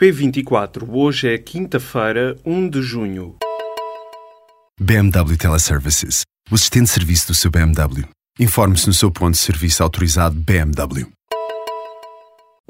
[0.00, 3.36] P24, hoje é quinta-feira, 1 de junho.
[4.80, 8.08] BMW Teleservices, o assistente de serviço do seu BMW.
[8.38, 11.06] Informe-se no seu ponto de serviço autorizado BMW.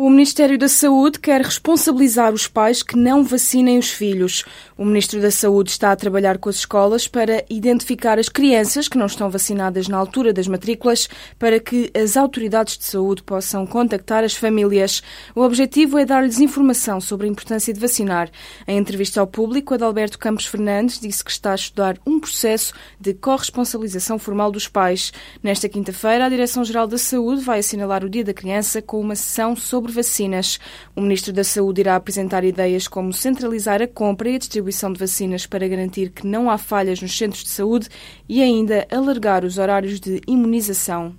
[0.00, 4.44] O Ministério da Saúde quer responsabilizar os pais que não vacinem os filhos.
[4.76, 8.96] O Ministro da Saúde está a trabalhar com as escolas para identificar as crianças que
[8.96, 14.22] não estão vacinadas na altura das matrículas para que as autoridades de saúde possam contactar
[14.22, 15.02] as famílias.
[15.34, 18.30] O objetivo é dar-lhes informação sobre a importância de vacinar.
[18.68, 23.14] Em entrevista ao público, Adalberto Campos Fernandes disse que está a estudar um processo de
[23.14, 25.12] corresponsabilização formal dos pais.
[25.42, 29.56] Nesta quinta-feira, a Direção-Geral da Saúde vai assinalar o Dia da Criança com uma sessão
[29.56, 30.58] sobre sobre vacinas.
[30.94, 34.98] O Ministro da Saúde irá apresentar ideias como centralizar a compra e a distribuição de
[34.98, 37.88] vacinas para garantir que não há falhas nos centros de saúde
[38.28, 41.16] e ainda alargar os horários de imunização.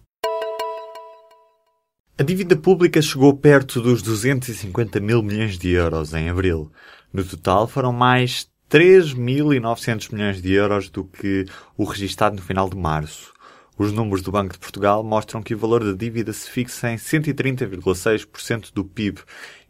[2.17, 6.69] A dívida pública chegou perto dos 250 mil milhões de euros em abril.
[7.13, 11.45] No total, foram mais 3.900 milhões de euros do que
[11.77, 13.33] o registado no final de março.
[13.79, 16.97] Os números do Banco de Portugal mostram que o valor da dívida se fixa em
[16.97, 19.21] 130,6% do PIB.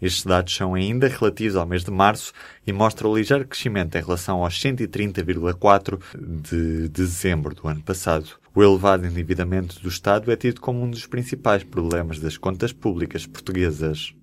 [0.02, 2.34] Estes dados são ainda relativos ao mês de março
[2.66, 6.00] e mostram o ligeiro crescimento em relação aos 130,4%
[6.42, 8.32] de dezembro do ano passado.
[8.56, 13.28] O elevado endividamento do Estado é tido como um dos principais problemas das contas públicas
[13.28, 14.16] portuguesas.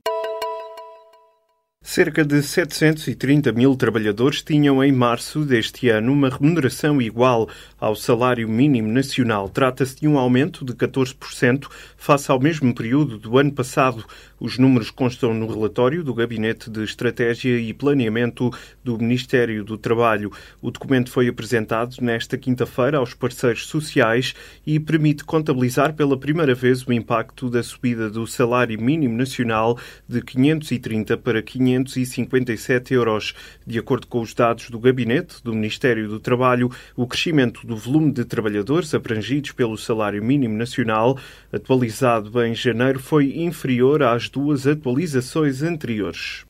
[1.88, 8.48] Cerca de 730 mil trabalhadores tinham em março deste ano uma remuneração igual ao salário
[8.48, 9.48] mínimo nacional.
[9.48, 14.04] Trata-se de um aumento de 14% face ao mesmo período do ano passado.
[14.38, 18.50] Os números constam no relatório do Gabinete de Estratégia e Planeamento
[18.82, 20.32] do Ministério do Trabalho.
[20.60, 24.34] O documento foi apresentado nesta quinta-feira aos parceiros sociais
[24.66, 29.78] e permite contabilizar pela primeira vez o impacto da subida do salário mínimo nacional
[30.08, 33.34] de 530 para 500 557 euros.
[33.66, 38.10] De acordo com os dados do Gabinete do Ministério do Trabalho, o crescimento do volume
[38.10, 41.18] de trabalhadores abrangidos pelo salário mínimo nacional,
[41.52, 46.45] atualizado em janeiro, foi inferior às duas atualizações anteriores.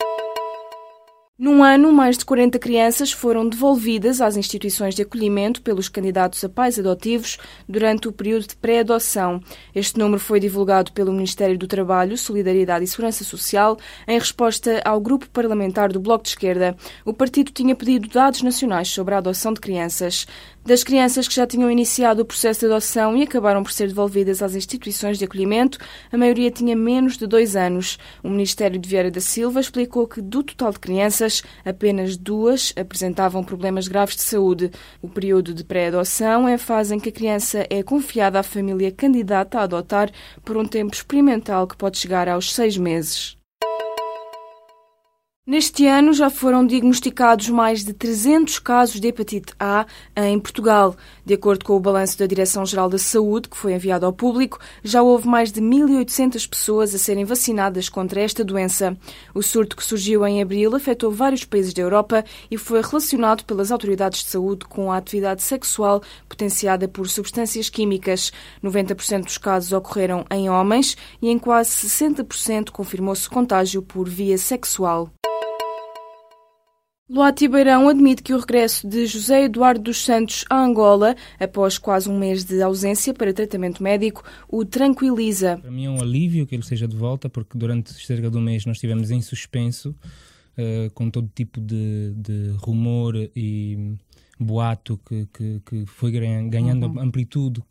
[1.39, 6.49] Num ano, mais de 40 crianças foram devolvidas às instituições de acolhimento pelos candidatos a
[6.49, 7.37] pais adotivos
[7.69, 9.43] durante o período de pré-adoção.
[9.75, 13.77] Este número foi divulgado pelo Ministério do Trabalho, Solidariedade e Segurança Social
[14.09, 16.75] em resposta ao grupo parlamentar do Bloco de Esquerda.
[17.05, 20.27] O partido tinha pedido dados nacionais sobre a adoção de crianças
[20.67, 24.43] das crianças que já tinham iniciado o processo de adoção e acabaram por ser devolvidas
[24.43, 25.79] às instituições de acolhimento,
[26.11, 27.99] a maioria tinha menos de dois anos.
[28.21, 33.45] O Ministério de Vieira da Silva explicou que, do total de crianças, apenas duas apresentavam
[33.45, 34.73] problemas graves de saúde.
[35.01, 38.91] O período de pré-adoção é a fase em que a criança é confiada à família
[38.91, 40.11] candidata a adotar
[40.45, 43.37] por um tempo experimental que pode chegar aos seis meses.
[45.49, 49.87] Neste ano já foram diagnosticados mais de 300 casos de hepatite A
[50.17, 50.97] em Portugal.
[51.25, 55.05] De acordo com o balanço da Direção-Geral da Saúde, que foi enviado ao público, já
[55.05, 58.99] houve mais de 1.800 pessoas a serem vacinadas contra esta doença.
[59.33, 63.71] O surto que surgiu em abril afetou vários países da Europa e foi relacionado pelas
[63.71, 68.33] autoridades de saúde com a atividade sexual potenciada por substâncias químicas.
[68.65, 75.09] 90% dos casos ocorreram em homens e em quase 60% confirmou-se contágio por via sexual.
[77.09, 82.11] Luati Beirão admite que o regresso de José Eduardo dos Santos a Angola, após quase
[82.11, 85.57] um mês de ausência para tratamento médico, o tranquiliza.
[85.59, 88.41] Para mim é um alívio que ele seja de volta, porque durante cerca de um
[88.41, 89.91] mês nós estivemos em suspenso,
[90.59, 93.95] uh, com todo tipo de, de rumor e
[94.39, 97.01] boato que, que, que foi ganhando uhum.
[97.01, 97.63] amplitude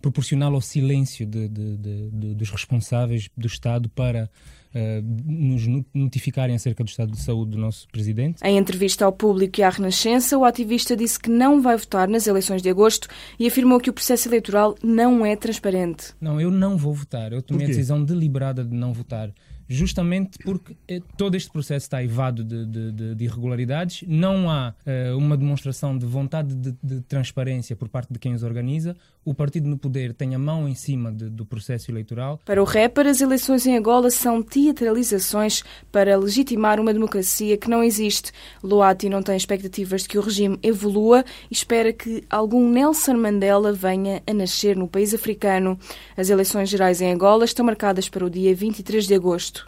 [0.00, 4.30] proporcional ao silêncio de, de, de, dos responsáveis do Estado para
[4.74, 8.42] uh, nos notificarem acerca do estado de saúde do nosso presidente.
[8.44, 12.26] Em entrevista ao público e à Renascença, o ativista disse que não vai votar nas
[12.26, 13.08] eleições de agosto
[13.38, 16.14] e afirmou que o processo eleitoral não é transparente.
[16.20, 17.32] Não, eu não vou votar.
[17.32, 19.32] Eu tomei a decisão deliberada de não votar
[19.72, 24.74] justamente porque eh, todo este processo está evado de, de, de, de irregularidades, não há
[24.86, 29.32] uh, uma demonstração de vontade de, de, transparência por parte de quem os organiza, o
[29.32, 32.40] partido no poder tem a mão em cima do processo eleitoral.
[32.44, 37.84] Para o rapper, as eleições em Angola são teatralizações para legitimar uma democracia que não
[37.84, 38.32] existe.
[38.62, 43.72] Loati não tem expectativas de que o regime evolua e espera que algum Nelson Mandela
[43.72, 45.78] venha a nascer no país africano.
[46.16, 49.61] As eleições gerais em Angola estão marcadas para o dia 23 de agosto.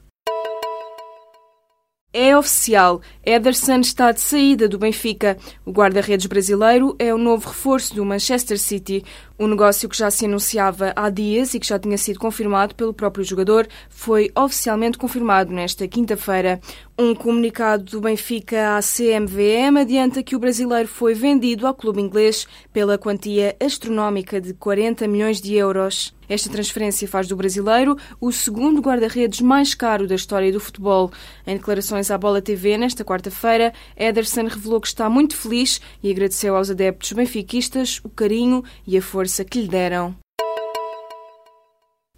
[2.17, 5.37] É oficial, Ederson está de saída do Benfica.
[5.67, 9.05] O guarda-redes brasileiro é o novo reforço do Manchester City.
[9.37, 12.95] O negócio que já se anunciava há dias e que já tinha sido confirmado pelo
[12.95, 16.61] próprio jogador foi oficialmente confirmado nesta quinta-feira.
[16.97, 22.47] Um comunicado do Benfica à CMVM adianta que o brasileiro foi vendido ao clube inglês
[22.73, 26.15] pela quantia astronómica de 40 milhões de euros.
[26.29, 31.11] Esta transferência faz do brasileiro o segundo guarda-redes mais caro da história do futebol.
[31.45, 36.55] Em declarações à Bola TV nesta quarta-feira, Ederson revelou que está muito feliz e agradeceu
[36.55, 40.15] aos adeptos benfiquistas o carinho e a força que lhe deram.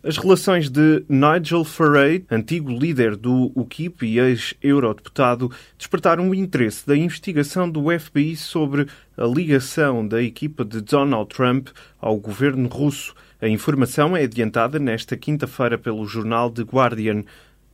[0.06, 6.96] As relações de Nigel Farage, antigo líder do UKIP e ex-eurodeputado, despertaram o interesse da
[6.96, 8.86] investigação do FBI sobre
[9.16, 11.70] a ligação da equipa de Donald Trump
[12.00, 13.16] ao governo russo.
[13.42, 17.24] A informação é adiantada nesta quinta-feira pelo jornal The Guardian.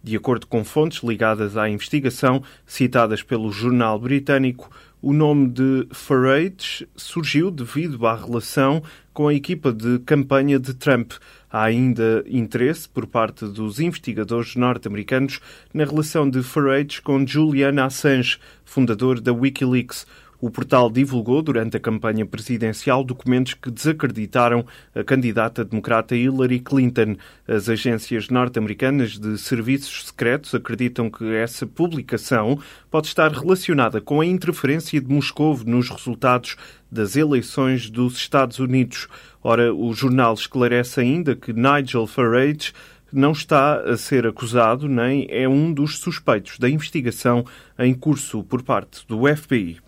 [0.03, 4.69] De acordo com fontes ligadas à investigação, citadas pelo jornal britânico,
[5.01, 8.83] o nome de Farage surgiu devido à relação
[9.13, 11.13] com a equipa de campanha de Trump.
[11.51, 15.41] Há ainda interesse por parte dos investigadores norte-americanos
[15.73, 20.07] na relação de Farage com Julian Assange, fundador da Wikileaks.
[20.43, 27.15] O portal divulgou durante a campanha presidencial documentos que desacreditaram a candidata democrata Hillary Clinton.
[27.47, 32.59] As agências norte-americanas de serviços secretos acreditam que essa publicação
[32.91, 36.57] pode estar relacionada com a interferência de Moscou nos resultados
[36.91, 39.07] das eleições dos Estados Unidos.
[39.45, 42.73] Ora, o jornal esclarece ainda que Nigel Farage
[43.13, 47.45] não está a ser acusado nem é um dos suspeitos da investigação
[47.79, 49.79] em curso por parte do FBI.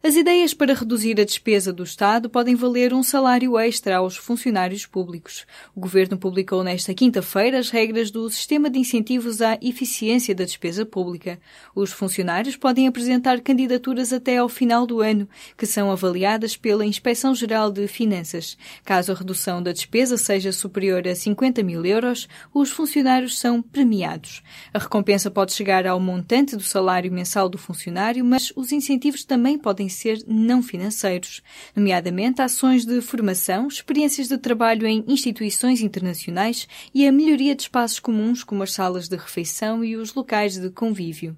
[0.00, 4.86] As ideias para reduzir a despesa do Estado podem valer um salário extra aos funcionários
[4.86, 5.44] públicos.
[5.74, 10.86] O Governo publicou nesta quinta-feira as regras do Sistema de Incentivos à Eficiência da Despesa
[10.86, 11.40] Pública.
[11.74, 17.34] Os funcionários podem apresentar candidaturas até ao final do ano, que são avaliadas pela Inspeção
[17.34, 18.56] Geral de Finanças.
[18.84, 24.44] Caso a redução da despesa seja superior a 50 mil euros, os funcionários são premiados.
[24.72, 29.58] A recompensa pode chegar ao montante do salário mensal do funcionário, mas os incentivos também
[29.58, 31.42] podem ser não financeiros,
[31.74, 37.98] nomeadamente ações de formação, experiências de trabalho em instituições internacionais e a melhoria de espaços
[37.98, 41.36] comuns como as salas de refeição e os locais de convívio.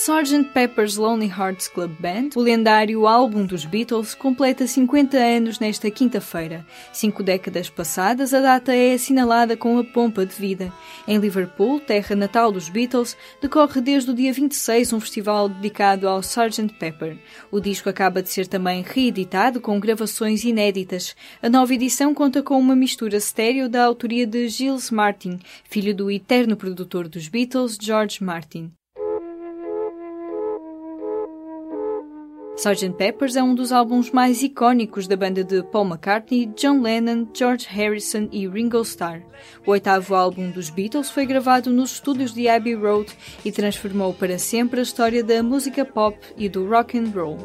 [0.00, 0.44] Sgt.
[0.54, 6.64] Pepper's Lonely Hearts Club Band, o lendário álbum dos Beatles, completa 50 anos nesta quinta-feira.
[6.90, 10.72] Cinco décadas passadas, a data é assinalada com a pompa de vida.
[11.06, 16.20] Em Liverpool, terra natal dos Beatles, decorre desde o dia 26 um festival dedicado ao
[16.20, 16.72] Sgt.
[16.78, 17.18] Pepper.
[17.50, 21.14] O disco acaba de ser também reeditado com gravações inéditas.
[21.42, 25.38] A nova edição conta com uma mistura estéreo da autoria de Gilles Martin,
[25.68, 28.72] filho do eterno produtor dos Beatles, George Martin.
[32.60, 32.92] Sgt.
[32.98, 37.66] Pepper's é um dos álbuns mais icónicos da banda de Paul McCartney, John Lennon, George
[37.66, 39.22] Harrison e Ringo Starr.
[39.64, 43.10] O oitavo álbum dos Beatles foi gravado nos estúdios de Abbey Road
[43.46, 47.38] e transformou para sempre a história da música pop e do rock and roll.